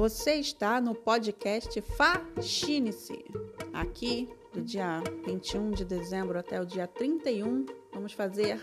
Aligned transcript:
Você 0.00 0.36
está 0.36 0.80
no 0.80 0.94
podcast 0.94 1.78
Faxine-se. 1.82 3.22
Aqui, 3.70 4.30
do 4.50 4.62
dia 4.62 5.02
21 5.26 5.72
de 5.72 5.84
dezembro 5.84 6.38
até 6.38 6.58
o 6.58 6.64
dia 6.64 6.86
31, 6.86 7.66
vamos 7.92 8.14
fazer 8.14 8.58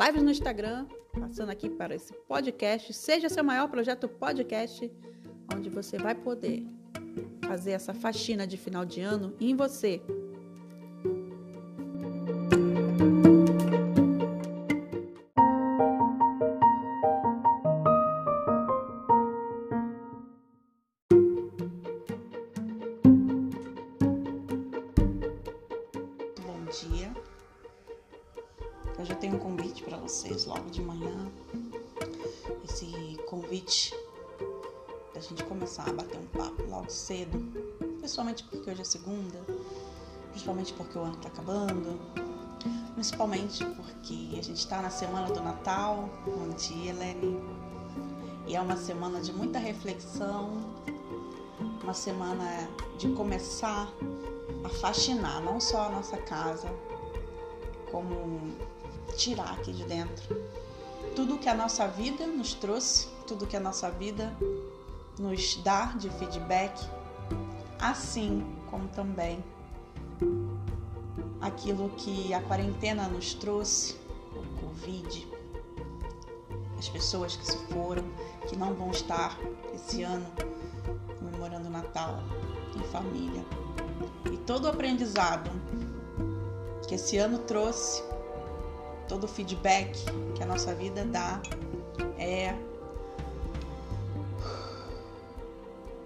lives 0.00 0.22
no 0.22 0.30
Instagram, 0.30 0.86
passando 1.18 1.50
aqui 1.50 1.68
para 1.68 1.96
esse 1.96 2.12
podcast. 2.28 2.94
Seja 2.94 3.28
seu 3.28 3.42
maior 3.42 3.68
projeto 3.68 4.08
podcast, 4.08 4.88
onde 5.52 5.68
você 5.68 5.98
vai 5.98 6.14
poder 6.14 6.64
fazer 7.44 7.72
essa 7.72 7.92
faxina 7.92 8.46
de 8.46 8.56
final 8.56 8.84
de 8.84 9.00
ano 9.00 9.34
em 9.40 9.56
você, 9.56 10.00
Convite 33.16 33.94
da 35.14 35.20
gente 35.20 35.42
começar 35.44 35.88
a 35.88 35.92
bater 35.92 36.18
um 36.18 36.26
papo 36.26 36.62
logo 36.68 36.90
cedo, 36.90 37.38
principalmente 37.98 38.44
porque 38.44 38.70
hoje 38.70 38.82
é 38.82 38.84
segunda, 38.84 39.40
principalmente 40.30 40.72
porque 40.74 40.98
o 40.98 41.02
ano 41.02 41.14
está 41.14 41.28
acabando, 41.28 41.98
principalmente 42.94 43.64
porque 43.64 44.38
a 44.38 44.42
gente 44.42 44.58
está 44.58 44.82
na 44.82 44.90
semana 44.90 45.28
do 45.28 45.40
Natal. 45.40 46.08
Bom 46.24 46.50
dia, 46.50 46.90
Helene. 46.90 47.40
E 48.46 48.54
é 48.54 48.60
uma 48.60 48.76
semana 48.76 49.20
de 49.20 49.32
muita 49.32 49.58
reflexão, 49.58 50.52
uma 51.82 51.94
semana 51.94 52.68
de 52.98 53.08
começar 53.10 53.92
a 54.64 54.68
faxinar 54.68 55.42
não 55.42 55.60
só 55.60 55.86
a 55.86 55.88
nossa 55.90 56.16
casa, 56.16 56.68
como 57.90 58.54
tirar 59.16 59.52
aqui 59.52 59.72
de 59.72 59.84
dentro 59.84 60.36
tudo 61.18 61.36
que 61.36 61.48
a 61.48 61.54
nossa 61.54 61.88
vida 61.88 62.28
nos 62.28 62.54
trouxe, 62.54 63.08
tudo 63.26 63.44
que 63.44 63.56
a 63.56 63.60
nossa 63.60 63.90
vida 63.90 64.36
nos 65.18 65.56
dá 65.64 65.86
de 65.86 66.08
feedback, 66.10 66.80
assim 67.80 68.46
como 68.70 68.86
também 68.86 69.42
aquilo 71.40 71.88
que 71.96 72.32
a 72.32 72.40
quarentena 72.40 73.08
nos 73.08 73.34
trouxe, 73.34 73.96
o 74.32 74.60
Covid, 74.60 75.26
as 76.78 76.88
pessoas 76.88 77.34
que 77.34 77.46
se 77.46 77.58
foram, 77.66 78.04
que 78.48 78.54
não 78.54 78.72
vão 78.74 78.92
estar 78.92 79.36
esse 79.74 80.04
ano 80.04 80.26
comemorando 81.18 81.68
Natal 81.68 82.22
em 82.76 82.82
família. 82.92 83.44
E 84.32 84.36
todo 84.36 84.66
o 84.66 84.68
aprendizado 84.68 85.50
que 86.86 86.94
esse 86.94 87.18
ano 87.18 87.40
trouxe, 87.40 88.04
todo 89.08 89.24
o 89.24 89.28
feedback 89.28 90.04
que 90.34 90.42
a 90.42 90.46
nossa 90.46 90.74
vida 90.74 91.04
dá 91.04 91.40
é 92.18 92.54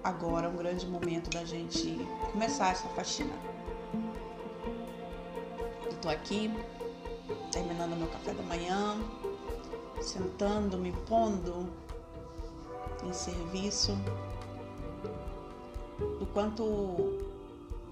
agora 0.02 0.48
um 0.48 0.56
grande 0.56 0.86
momento 0.86 1.30
da 1.30 1.44
gente 1.44 1.98
começar 2.30 2.72
essa 2.72 2.88
faxina. 2.90 3.34
Eu 5.84 5.92
tô 6.00 6.08
aqui 6.08 6.50
terminando 7.50 7.96
meu 7.96 8.08
café 8.08 8.32
da 8.32 8.42
manhã, 8.42 8.96
sentando, 10.00 10.78
me 10.78 10.92
pondo 11.08 11.68
em 13.04 13.12
serviço 13.12 13.96
do 16.18 16.26
quanto 16.32 17.18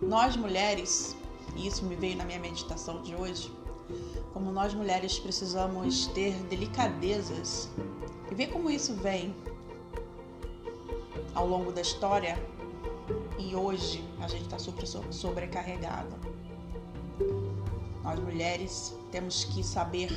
nós 0.01 0.37
mulheres, 0.37 1.17
e 1.57 1.67
isso 1.67 1.84
me 1.84 1.95
veio 1.95 2.17
na 2.17 2.25
minha 2.25 2.39
meditação 2.39 3.03
de 3.03 3.15
hoje, 3.15 3.53
como 4.33 4.53
nós 4.53 4.75
mulheres 4.75 5.19
precisamos 5.19 6.06
ter 6.09 6.34
delicadezas 6.45 7.69
e 8.31 8.34
ver 8.34 8.49
como 8.49 8.71
isso 8.71 8.95
vem 8.95 9.34
ao 11.34 11.47
longo 11.47 11.73
da 11.73 11.81
história 11.81 12.37
e 13.39 13.55
hoje 13.55 14.05
a 14.21 14.28
gente 14.28 14.45
está 14.45 14.59
sobrecarregada. 15.11 16.19
Nós 18.03 18.19
mulheres 18.21 18.97
temos 19.11 19.45
que 19.45 19.62
saber 19.62 20.11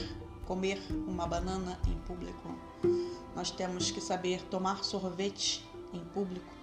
comer 0.45 0.81
uma 1.07 1.25
banana 1.25 1.79
em 1.87 1.97
público. 1.99 2.55
Nós 3.35 3.51
temos 3.51 3.91
que 3.91 4.01
saber 4.01 4.41
tomar 4.43 4.83
sorvete 4.83 5.67
em 5.93 5.99
público. 5.99 6.53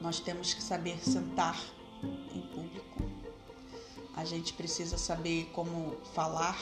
Nós 0.00 0.20
temos 0.20 0.54
que 0.54 0.62
saber 0.62 0.98
sentar 0.98 1.58
em. 2.34 2.49
A 4.20 4.24
gente 4.26 4.52
precisa 4.52 4.98
saber 4.98 5.48
como 5.54 5.96
falar, 6.12 6.60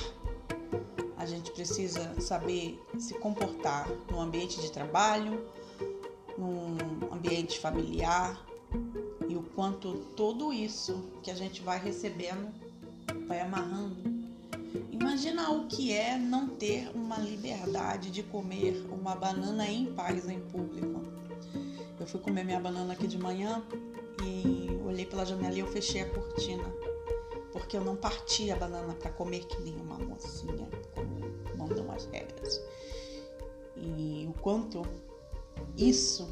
a 1.16 1.26
gente 1.26 1.50
precisa 1.50 2.20
saber 2.20 2.80
se 2.96 3.14
comportar 3.14 3.90
no 4.08 4.20
ambiente 4.20 4.60
de 4.60 4.70
trabalho, 4.70 5.44
num 6.38 6.76
ambiente 7.12 7.58
familiar 7.58 8.40
e 9.28 9.34
o 9.34 9.42
quanto 9.56 9.92
tudo 10.16 10.52
isso 10.52 11.10
que 11.20 11.32
a 11.32 11.34
gente 11.34 11.60
vai 11.60 11.82
recebendo 11.82 12.48
vai 13.26 13.40
amarrando. 13.40 13.96
Imagina 14.92 15.50
o 15.50 15.66
que 15.66 15.92
é 15.92 16.16
não 16.16 16.46
ter 16.46 16.88
uma 16.94 17.18
liberdade 17.18 18.12
de 18.12 18.22
comer 18.22 18.86
uma 18.88 19.16
banana 19.16 19.66
em 19.66 19.92
paz 19.94 20.28
em 20.28 20.38
público. 20.38 21.02
Eu 21.98 22.06
fui 22.06 22.20
comer 22.20 22.44
minha 22.44 22.60
banana 22.60 22.92
aqui 22.92 23.08
de 23.08 23.18
manhã 23.18 23.60
e 24.24 24.80
olhei 24.86 25.04
pela 25.04 25.26
janela 25.26 25.56
e 25.56 25.58
eu 25.58 25.66
fechei 25.66 26.02
a 26.02 26.08
cortina. 26.08 26.78
Porque 27.58 27.76
eu 27.76 27.84
não 27.84 27.96
parti 27.96 28.50
a 28.50 28.56
banana 28.56 28.94
para 28.94 29.10
comer 29.10 29.44
que 29.46 29.60
nem 29.60 29.76
uma 29.76 29.98
mocinha, 29.98 30.68
como 30.94 31.20
mandam 31.56 31.90
as 31.90 32.06
regras. 32.06 32.62
E 33.76 34.28
o 34.28 34.32
quanto 34.40 34.82
isso 35.76 36.28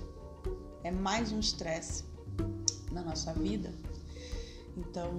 é 0.85 0.91
mais 0.91 1.33
um 1.33 1.41
estresse 1.41 2.05
na 2.93 3.03
nossa 3.03 3.33
vida. 3.33 3.73
Então, 4.77 5.11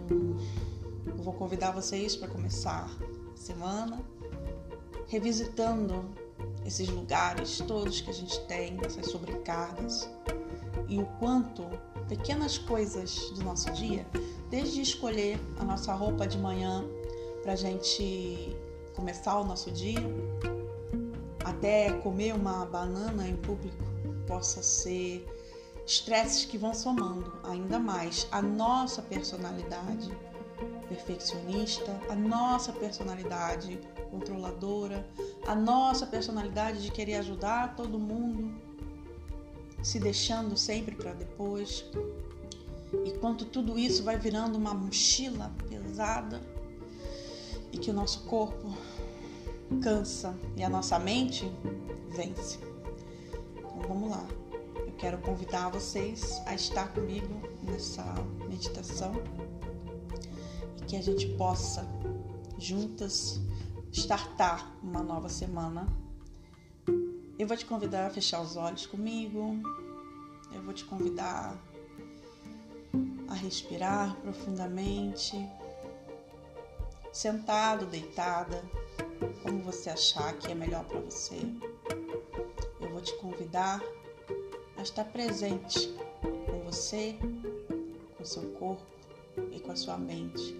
eu 1.06 1.18
vou 1.18 1.34
convidar 1.34 1.72
vocês 1.72 2.16
para 2.16 2.30
começar 2.30 2.90
a 3.34 3.38
semana 3.38 4.02
revisitando 5.08 6.06
esses 6.66 6.88
lugares 6.90 7.60
todos 7.60 8.02
que 8.02 8.10
a 8.10 8.14
gente 8.14 8.40
tem, 8.46 8.78
essas 8.86 9.08
sobrecargas 9.08 10.10
e 10.88 11.00
o 11.00 11.06
quanto 11.20 11.64
pequenas 12.08 12.58
coisas 12.58 13.30
do 13.32 13.44
nosso 13.44 13.72
dia, 13.72 14.06
desde 14.50 14.82
escolher 14.82 15.40
a 15.60 15.64
nossa 15.64 15.94
roupa 15.94 16.26
de 16.26 16.38
manhã 16.38 16.86
para 17.44 17.54
a 17.54 17.56
gente 17.56 18.56
começar 18.96 19.40
o 19.40 19.44
nosso 19.44 19.70
dia, 19.72 20.00
até 21.44 21.92
comer 22.00 22.34
uma 22.34 22.66
banana 22.66 23.28
em 23.28 23.36
público, 23.36 23.84
possa 24.26 24.62
ser 24.62 25.26
estresses 25.86 26.46
que 26.46 26.58
vão 26.58 26.74
somando 26.74 27.34
ainda 27.44 27.80
mais. 27.80 28.28
A 28.32 28.42
nossa 28.42 29.02
personalidade 29.02 30.12
perfeccionista, 30.90 32.00
a 32.10 32.16
nossa 32.16 32.74
personalidade 32.74 33.80
controladora, 34.10 35.08
a 35.46 35.56
nossa 35.56 36.06
personalidade 36.06 36.82
de 36.82 36.92
querer 36.92 37.16
ajudar 37.16 37.76
todo 37.76 38.00
mundo 38.00 38.67
se 39.88 40.00
deixando 40.00 40.58
sempre 40.58 40.96
para 40.96 41.14
depois. 41.14 41.86
E 43.06 43.12
quanto 43.20 43.46
tudo 43.46 43.80
isso 43.80 44.04
vai 44.04 44.20
virando 44.20 44.58
uma 44.58 44.74
mochila 44.74 45.50
pesada 45.70 46.42
e 47.72 47.78
que 47.78 47.90
o 47.90 47.94
nosso 47.94 48.24
corpo 48.24 48.78
cansa 49.82 50.38
e 50.58 50.64
a 50.64 50.68
nossa 50.68 51.00
mente 51.00 51.50
vence. 52.10 52.60
Então 53.56 53.80
vamos 53.88 54.10
lá. 54.10 54.28
Eu 54.76 54.92
quero 54.98 55.20
convidar 55.20 55.70
vocês 55.70 56.42
a 56.46 56.54
estar 56.54 56.94
comigo 56.94 57.42
nessa 57.64 58.04
meditação 58.46 59.14
e 60.82 60.82
que 60.82 60.98
a 60.98 61.02
gente 61.02 61.28
possa 61.38 61.88
juntas 62.58 63.40
startar 63.94 64.76
uma 64.84 65.02
nova 65.02 65.30
semana 65.30 65.88
eu 67.40 67.46
vou 67.46 67.56
te 67.56 67.66
convidar 67.66 68.08
a 68.08 68.10
fechar 68.10 68.42
os 68.42 68.56
olhos 68.56 68.86
comigo. 68.86 69.58
Eu 70.52 70.62
vou 70.64 70.74
te 70.74 70.84
convidar 70.86 71.56
a 73.28 73.34
respirar 73.34 74.16
profundamente, 74.22 75.36
sentado, 77.14 77.86
deitada, 77.86 78.64
como 79.44 79.60
você 79.62 79.90
achar 79.90 80.34
que 80.34 80.52
é 80.52 80.56
melhor 80.56 80.84
para 80.86 81.00
você. 81.00 81.40
Eu 82.82 82.90
vou 82.90 83.02
te 83.02 83.14
convidar 83.18 83.84
a 84.76 84.82
estar 84.82 85.06
presente 85.06 85.94
com 86.22 86.60
você, 86.64 87.18
com 88.18 88.26
seu 88.26 88.44
corpo 88.54 88.84
e 89.52 89.60
com 89.60 89.72
a 89.72 89.76
sua 89.76 89.98
mente. 89.98 90.60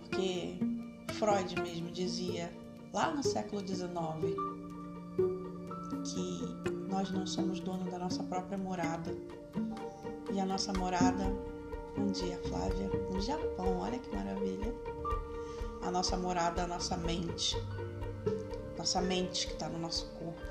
Porque 0.00 0.56
Freud 1.14 1.60
mesmo 1.60 1.90
dizia 1.90 2.50
lá 2.92 3.10
no 3.10 3.22
século 3.22 3.66
XIX 3.66 4.53
nós 6.88 7.10
não 7.10 7.26
somos 7.26 7.60
dono 7.60 7.90
da 7.90 7.98
nossa 7.98 8.22
própria 8.24 8.58
morada. 8.58 9.16
E 10.30 10.38
a 10.38 10.44
nossa 10.44 10.72
morada, 10.74 11.24
um 11.96 12.10
dia, 12.12 12.38
Flávia, 12.46 12.88
no 13.10 13.20
Japão, 13.20 13.78
olha 13.78 13.98
que 13.98 14.14
maravilha. 14.14 14.74
A 15.82 15.90
nossa 15.90 16.16
morada, 16.16 16.64
a 16.64 16.66
nossa 16.66 16.96
mente. 16.96 17.56
Nossa 18.76 19.00
mente 19.00 19.46
que 19.46 19.54
está 19.54 19.68
no 19.68 19.78
nosso 19.78 20.06
corpo. 20.18 20.42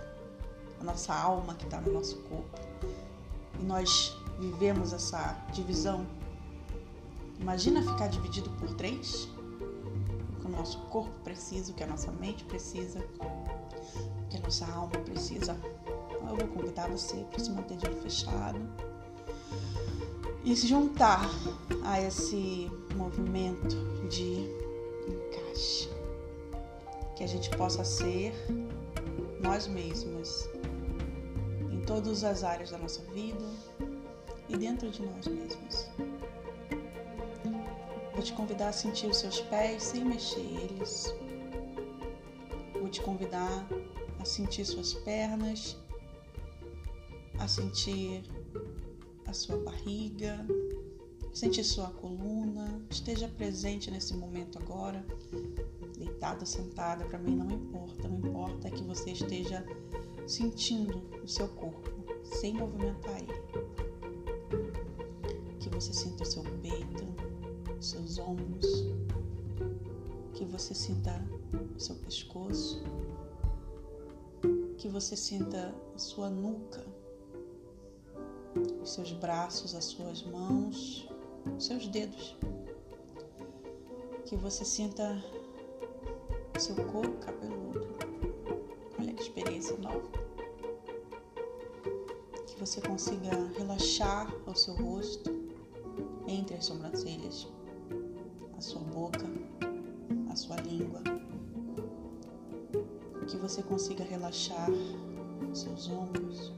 A 0.82 0.84
nossa 0.84 1.14
alma 1.14 1.54
que 1.54 1.66
está 1.66 1.80
no 1.80 1.94
nosso 1.94 2.18
corpo. 2.24 2.60
E 3.60 3.64
nós 3.64 4.18
vivemos 4.40 4.92
essa 4.92 5.38
divisão. 5.54 6.08
Imagina 7.40 7.82
ficar 7.84 8.08
dividido 8.08 8.50
por 8.52 8.74
três? 8.74 9.26
O 10.36 10.42
que 10.42 10.48
o 10.48 10.50
nosso 10.50 10.80
corpo 10.86 11.14
precisa, 11.24 11.72
o 11.72 11.76
que 11.76 11.84
a 11.84 11.88
nossa 11.88 12.12
mente 12.12 12.44
precisa, 12.46 13.06
que 14.34 14.38
a 14.38 14.42
nossa 14.42 14.66
alma 14.66 14.98
precisa. 15.06 15.56
Eu 16.28 16.36
vou 16.36 16.48
convidar 16.48 16.90
você 16.90 17.18
para 17.30 17.40
se 17.40 17.52
manter 17.52 17.78
de 17.78 17.86
olho 17.86 18.02
fechado 18.02 18.60
e 20.44 20.56
se 20.56 20.66
juntar 20.66 21.30
a 21.84 22.02
esse 22.02 22.70
movimento 22.96 23.76
de 24.10 24.50
encaixe. 25.08 25.90
Que 27.16 27.24
a 27.24 27.28
gente 27.28 27.50
possa 27.52 27.84
ser 27.84 28.34
nós 29.40 29.68
mesmos 29.68 30.50
em 31.72 31.82
todas 31.82 32.24
as 32.24 32.44
áreas 32.44 32.72
da 32.72 32.80
nossa 32.80 33.02
vida 33.12 33.46
e 34.50 34.58
dentro 34.58 34.90
de 34.90 35.04
nós 35.06 35.28
mesmos. 35.28 35.88
Vou 38.14 38.24
te 38.24 38.34
convidar 38.34 38.70
a 38.70 38.74
sentir 38.74 39.08
os 39.08 39.18
seus 39.18 39.42
pés 39.42 39.84
sem 39.84 40.04
mexer 40.04 40.40
eles. 40.40 41.14
Vou 42.74 42.90
te 42.90 43.02
convidar 43.02 43.68
a 44.24 44.26
sentir 44.26 44.64
suas 44.64 44.94
pernas, 44.94 45.78
a 47.38 47.46
sentir 47.46 48.24
a 49.26 49.34
sua 49.34 49.58
barriga, 49.58 50.48
sentir 51.34 51.66
sua 51.66 51.90
coluna. 51.90 52.82
Esteja 52.90 53.28
presente 53.28 53.92
nesse 53.92 54.16
momento 54.16 54.58
agora, 54.60 55.06
deitada, 55.98 56.46
sentada, 56.46 57.04
para 57.04 57.20
mim 57.20 57.36
não 57.36 57.52
importa. 57.52 58.08
Não 58.08 58.20
importa 58.20 58.72
que 58.72 58.82
você 58.84 59.12
esteja 59.12 59.66
sentindo 60.26 61.04
o 61.22 61.28
seu 61.28 61.50
corpo, 61.50 61.92
sem 62.24 62.54
movimentar 62.54 63.18
ele. 63.18 63.44
Que 65.60 65.68
você 65.68 65.92
sinta 65.92 66.24
o 66.24 66.26
seu 66.26 66.44
peito, 66.62 67.04
os 67.78 67.90
seus 67.90 68.18
ombros, 68.20 68.86
que 70.34 70.46
você 70.46 70.74
sinta 70.74 71.22
o 71.76 71.78
seu 71.78 71.96
pescoço, 71.96 72.82
que 74.84 74.90
você 74.90 75.16
sinta 75.16 75.74
a 75.96 75.98
sua 75.98 76.30
nuca, 76.30 76.86
os 78.82 78.92
seus 78.92 79.14
braços, 79.14 79.74
as 79.74 79.86
suas 79.86 80.24
mãos, 80.24 81.08
os 81.58 81.66
seus 81.68 81.88
dedos. 81.88 82.36
Que 84.26 84.36
você 84.36 84.66
sinta 84.66 85.24
o 86.54 86.60
seu 86.60 86.76
corpo 86.88 87.18
cabeludo. 87.20 87.88
Olha 89.00 89.14
que 89.14 89.22
experiência 89.22 89.78
nova. 89.78 90.04
Que 92.46 92.60
você 92.60 92.82
consiga 92.82 93.32
relaxar 93.58 94.36
o 94.46 94.54
seu 94.54 94.76
rosto 94.76 95.32
entre 96.28 96.58
as 96.58 96.66
sobrancelhas, 96.66 97.48
a 98.58 98.60
sua 98.60 98.82
boca, 98.82 99.24
a 100.30 100.36
sua 100.36 100.58
língua. 100.58 101.13
Que 103.34 103.40
você 103.40 103.64
consiga 103.64 104.04
relaxar 104.04 104.70
seus 105.56 105.90
ombros, 105.90 106.54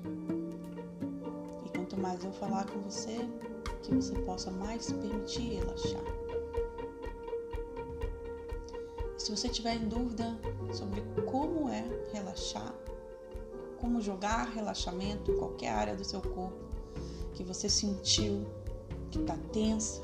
quanto 1.74 1.98
mais 1.98 2.22
eu 2.26 2.34
falar 2.34 2.70
com 2.70 2.82
você, 2.82 3.18
que 3.82 3.96
você 3.96 4.14
possa 4.24 4.52
mais 4.52 4.84
se 4.84 4.94
permitir 4.94 5.54
relaxar. 5.54 6.04
Se 9.18 9.32
você 9.32 9.48
tiver 9.48 9.76
em 9.76 9.88
dúvida 9.88 10.38
sobre 10.74 11.02
como 11.32 11.70
é 11.70 11.86
relaxar, 12.12 12.76
como 13.80 14.02
jogar 14.02 14.50
relaxamento 14.50 15.32
em 15.32 15.38
qualquer 15.38 15.70
área 15.70 15.96
do 15.96 16.04
seu 16.04 16.22
corpo 16.22 16.60
que 17.36 17.44
você 17.44 17.70
sentiu 17.70 18.46
que 19.12 19.20
está 19.22 19.38
tensa, 19.54 20.02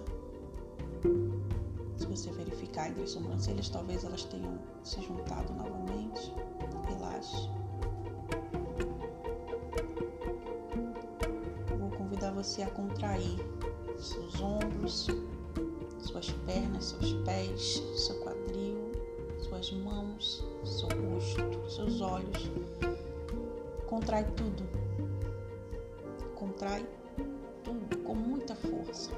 se 1.97 2.07
você 2.07 2.31
verificar 2.31 2.89
entre 2.89 3.03
as 3.03 3.12
sobrancelhas, 3.12 3.68
talvez 3.68 4.06
elas 4.06 4.23
tenham 4.23 4.57
se 4.85 5.01
juntado 5.01 5.53
novamente. 5.53 6.33
Relaxe. 7.21 7.62
você 12.41 12.63
a 12.63 12.69
contrair 12.71 13.38
seus 14.00 14.41
ombros, 14.41 15.07
suas 16.00 16.31
pernas, 16.31 16.85
seus 16.85 17.13
pés, 17.23 17.83
seu 17.95 18.19
quadril, 18.21 18.91
suas 19.44 19.71
mãos, 19.71 20.44
seu 20.63 20.88
rosto, 20.88 21.69
seus 21.69 22.01
olhos. 22.01 22.50
Contrai 23.85 24.23
tudo. 24.35 24.63
Contrai 26.33 26.83
tudo 27.63 27.97
com 28.00 28.15
muita 28.15 28.56
força. 28.56 29.12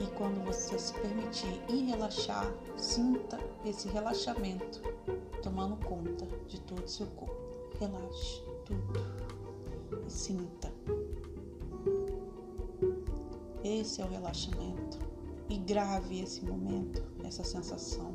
E 0.00 0.06
quando 0.16 0.42
você 0.46 0.78
se 0.78 0.94
permitir 0.94 1.62
ir 1.68 1.90
relaxar, 1.90 2.50
sinta 2.78 3.38
esse 3.66 3.88
relaxamento 3.88 4.89
tomando 5.42 5.76
conta 5.84 6.26
de 6.46 6.60
todo 6.60 6.84
o 6.84 6.88
seu 6.88 7.06
corpo. 7.08 7.36
Relaxe 7.78 8.42
tudo 8.64 9.30
sinta. 10.08 10.72
Esse 13.62 14.00
é 14.00 14.04
o 14.04 14.08
relaxamento. 14.08 14.98
E 15.48 15.56
grave 15.58 16.20
esse 16.20 16.44
momento, 16.44 17.02
essa 17.24 17.42
sensação. 17.42 18.14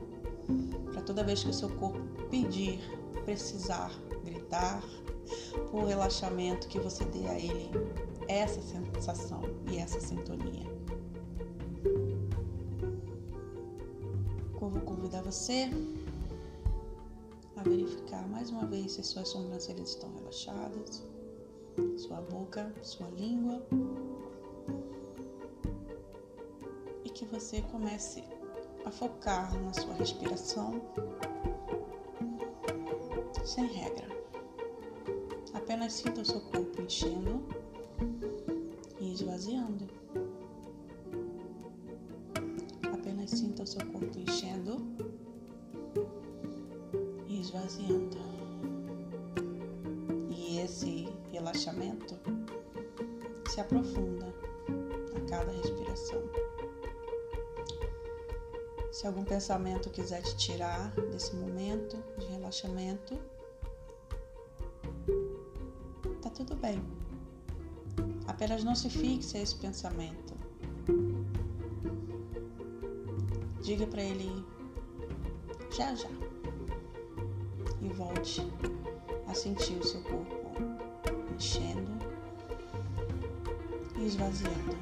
Para 0.92 1.02
toda 1.02 1.24
vez 1.24 1.44
que 1.44 1.50
o 1.50 1.54
seu 1.54 1.70
corpo 1.76 2.00
pedir, 2.30 2.80
precisar, 3.26 3.92
gritar, 4.24 4.84
por 5.72 5.86
relaxamento, 5.86 6.68
que 6.68 6.80
você 6.80 7.04
dê 7.06 7.28
a 7.28 7.40
ele 7.40 7.72
essa 8.28 8.62
sensação 8.62 9.42
e 9.72 9.78
essa 9.78 10.00
sintonia. 10.00 10.66
Eu 14.62 14.70
vou 14.70 14.82
convidar 14.82 15.22
você 15.22 15.70
verificar 17.70 18.28
mais 18.28 18.50
uma 18.50 18.66
vez 18.66 18.94
se 18.94 19.04
suas 19.04 19.28
sobrancelhas 19.30 19.90
estão 19.90 20.12
relaxadas 20.14 21.04
sua 21.98 22.22
boca, 22.22 22.74
sua 22.82 23.10
língua. 23.10 23.62
E 27.04 27.10
que 27.10 27.26
você 27.26 27.62
comece 27.64 28.24
a 28.86 28.92
focar 28.92 29.54
na 29.62 29.74
sua 29.74 29.94
respiração 29.96 30.82
sem 33.44 33.66
regra. 33.68 34.08
Apenas 35.54 35.94
sinta 35.94 36.22
o 36.22 36.26
seu 36.26 36.42
corpo 36.42 36.82
enchendo 36.82 37.44
e 39.00 39.14
esvaziando. 39.14 39.88
Apenas 42.94 43.32
sinta 43.32 43.64
o 43.64 43.68
seu 43.68 43.86
corpo 43.88 44.20
enchendo 44.20 44.78
esvaziando. 47.56 48.18
E 50.30 50.60
esse 50.60 51.08
relaxamento 51.32 52.16
se 53.50 53.62
aprofunda 53.62 54.28
a 55.16 55.30
cada 55.30 55.52
respiração. 55.52 56.22
Se 58.92 59.08
algum 59.08 59.24
pensamento 59.24 59.90
quiser 59.90 60.22
te 60.22 60.36
tirar 60.38 60.92
desse 61.12 61.36
momento 61.36 61.98
de 62.18 62.26
relaxamento, 62.28 63.18
tá 66.22 66.30
tudo 66.30 66.56
bem. 66.56 66.82
Apenas 68.28 68.64
não 68.64 68.76
se 68.76 68.90
fixe 68.90 69.38
a 69.38 69.42
esse 69.42 69.56
pensamento. 69.56 70.34
Diga 73.62 73.88
para 73.88 74.02
ele 74.02 74.46
já 75.72 75.94
já 75.96 76.08
volte 77.96 78.42
a 79.28 79.34
sentir 79.34 79.78
o 79.78 79.84
seu 79.84 80.02
corpo 80.02 80.36
enchendo 81.34 81.92
e 83.98 84.06
esvaziando. 84.06 84.78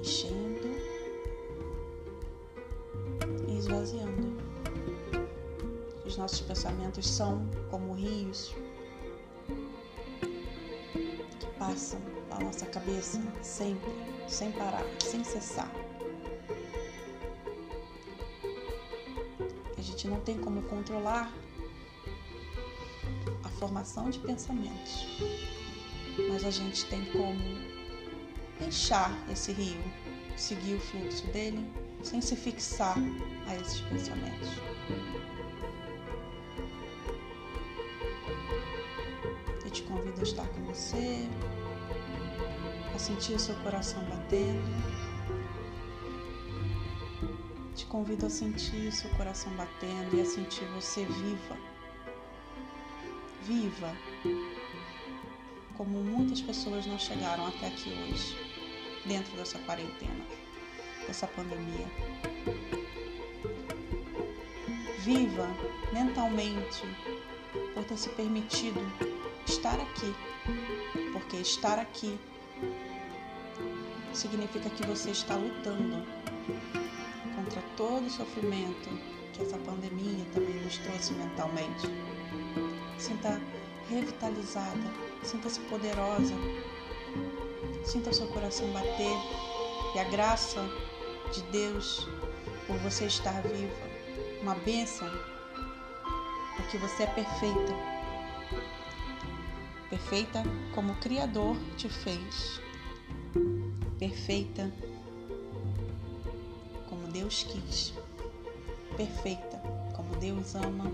Enchendo 0.00 0.68
e 3.48 3.58
esvaziando. 3.58 4.36
Os 6.04 6.16
nossos 6.16 6.40
pensamentos 6.40 7.08
são 7.08 7.48
como 7.70 7.94
rios 7.94 8.54
que 11.38 11.46
passam 11.58 12.00
pela 12.28 12.40
nossa 12.40 12.66
cabeça 12.66 13.20
sempre, 13.42 13.90
sem 14.26 14.50
parar, 14.52 14.84
sem 15.00 15.22
cessar. 15.22 15.81
Gente 20.02 20.08
não 20.08 20.20
tem 20.20 20.36
como 20.38 20.62
controlar 20.62 21.32
transformação 23.62 24.10
de 24.10 24.18
pensamentos. 24.18 25.06
Mas 26.28 26.44
a 26.44 26.50
gente 26.50 26.84
tem 26.86 27.04
como 27.06 27.38
deixar 28.58 29.16
esse 29.30 29.52
rio, 29.52 29.80
seguir 30.36 30.74
o 30.74 30.80
fluxo 30.80 31.24
dele, 31.28 31.64
sem 32.02 32.20
se 32.20 32.34
fixar 32.34 32.96
a 33.46 33.56
esses 33.56 33.80
pensamentos. 33.82 34.48
Eu 39.64 39.70
te 39.70 39.82
convido 39.82 40.20
a 40.20 40.24
estar 40.24 40.46
com 40.48 40.64
você, 40.64 41.28
a 42.92 42.98
sentir 42.98 43.34
o 43.34 43.38
seu 43.38 43.54
coração 43.56 44.02
batendo. 44.04 45.11
Te 47.74 47.86
convido 47.86 48.26
a 48.26 48.30
sentir 48.30 48.88
o 48.88 48.92
seu 48.92 49.08
coração 49.10 49.52
batendo 49.54 50.16
e 50.16 50.20
a 50.20 50.24
sentir 50.24 50.64
você 50.74 51.04
viva. 51.04 51.56
Viva 53.42 53.96
como 55.76 56.02
muitas 56.02 56.40
pessoas 56.40 56.86
não 56.86 56.98
chegaram 56.98 57.46
até 57.46 57.66
aqui 57.66 57.90
hoje, 57.90 58.36
dentro 59.06 59.34
dessa 59.36 59.58
quarentena, 59.60 60.24
dessa 61.06 61.26
pandemia. 61.26 61.86
Viva 64.98 65.48
mentalmente 65.92 66.82
por 67.74 67.84
ter 67.84 67.96
se 67.96 68.10
permitido 68.10 68.80
estar 69.46 69.80
aqui, 69.80 70.14
porque 71.12 71.38
estar 71.38 71.78
aqui 71.78 72.18
significa 74.12 74.70
que 74.70 74.86
você 74.86 75.10
está 75.10 75.34
lutando 75.34 76.06
contra 77.44 77.62
todo 77.76 78.06
o 78.06 78.10
sofrimento 78.10 78.88
que 79.32 79.42
essa 79.42 79.58
pandemia 79.58 80.24
também 80.32 80.54
nos 80.62 80.78
trouxe 80.78 81.14
mentalmente. 81.14 81.86
Sinta 82.98 83.40
revitalizada 83.88 85.12
Sinta-se 85.22 85.60
poderosa. 85.60 86.34
Sinta 87.84 88.12
seu 88.12 88.26
coração 88.28 88.68
bater 88.72 89.16
e 89.94 89.98
a 89.98 90.04
graça 90.04 90.60
de 91.32 91.42
Deus 91.44 92.08
por 92.66 92.76
você 92.78 93.06
estar 93.06 93.40
viva. 93.42 93.92
Uma 94.42 94.56
bênção, 94.56 95.08
porque 96.56 96.76
você 96.78 97.04
é 97.04 97.06
perfeita. 97.06 97.72
Perfeita 99.88 100.42
como 100.74 100.92
o 100.92 100.96
Criador 100.96 101.56
te 101.76 101.88
fez. 101.88 102.60
Perfeita 104.00 104.72
Deus 107.22 107.44
quis. 107.44 107.94
Perfeita 108.96 109.62
como 109.94 110.16
Deus 110.16 110.56
ama 110.56 110.92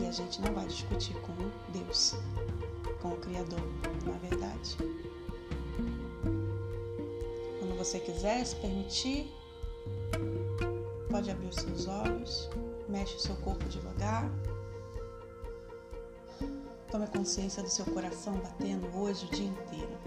e 0.00 0.06
a 0.06 0.12
gente 0.12 0.40
não 0.40 0.54
vai 0.54 0.64
discutir 0.66 1.14
com 1.14 1.32
Deus, 1.72 2.14
com 3.02 3.08
o 3.08 3.16
Criador, 3.16 3.60
não 4.04 4.14
é 4.14 4.18
verdade? 4.18 4.76
Quando 7.58 7.76
você 7.76 7.98
quiser 7.98 8.44
se 8.44 8.54
permitir, 8.54 9.32
pode 11.10 11.28
abrir 11.28 11.48
os 11.48 11.56
seus 11.56 11.88
olhos, 11.88 12.48
mexe 12.88 13.16
o 13.16 13.20
seu 13.20 13.34
corpo 13.36 13.68
devagar. 13.68 14.30
Tome 16.88 17.08
consciência 17.08 17.64
do 17.64 17.68
seu 17.68 17.84
coração 17.86 18.34
batendo 18.34 18.96
hoje 18.96 19.26
o 19.26 19.30
dia 19.30 19.48
inteiro. 19.48 19.98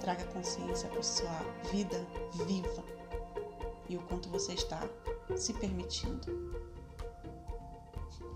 Traga 0.00 0.24
consciência 0.32 0.88
para 0.88 1.02
sua 1.02 1.38
vida 1.70 2.06
viva 2.46 2.82
e 3.92 3.96
o 3.96 4.02
quanto 4.02 4.28
você 4.30 4.54
está 4.54 4.80
se 5.36 5.52
permitindo. 5.54 6.26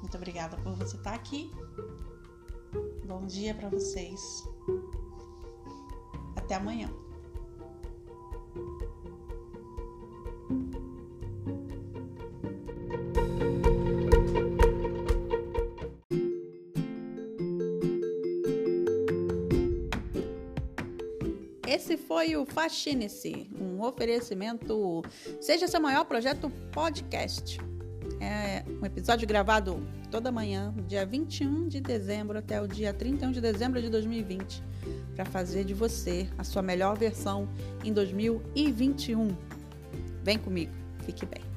Muito 0.01 0.17
obrigada 0.17 0.57
por 0.59 0.75
você 0.75 0.97
estar 0.97 1.15
aqui. 1.15 1.51
Bom 3.07 3.25
dia 3.27 3.55
para 3.55 3.71
vocês. 3.71 4.21
Até 6.37 6.55
amanhã. 6.55 6.91
Foi 22.17 22.35
o 22.35 22.47
Fascine-se, 22.47 23.47
um 23.61 23.83
oferecimento 23.83 25.05
Seja 25.39 25.69
Seu 25.69 25.79
Maior 25.79 26.03
Projeto 26.07 26.49
Podcast. 26.73 27.61
É 28.23 28.65
um 28.81 28.87
episódio 28.87 29.29
gravado 29.29 29.87
toda 30.11 30.33
manhã, 30.33 30.75
dia 30.89 31.05
21 31.05 31.69
de 31.69 31.79
dezembro 31.79 32.39
até 32.39 32.59
o 32.59 32.67
dia 32.67 32.95
31 32.95 33.33
de 33.33 33.41
dezembro 33.43 33.83
de 33.83 33.91
2020, 33.91 34.63
para 35.15 35.27
fazer 35.27 35.65
de 35.65 35.75
você 35.75 36.27
a 36.39 36.43
sua 36.43 36.63
melhor 36.63 36.97
versão 36.97 37.47
em 37.85 37.93
2021. 37.93 39.37
Vem 40.23 40.39
comigo, 40.39 40.73
fique 41.05 41.27
bem. 41.27 41.56